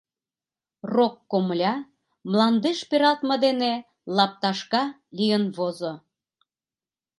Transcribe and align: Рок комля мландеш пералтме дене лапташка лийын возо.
Рок 0.93 1.13
комля 1.31 1.73
мландеш 2.29 2.79
пералтме 2.89 3.35
дене 3.45 3.73
лапташка 4.15 4.83
лийын 5.17 5.43
возо. 5.57 5.93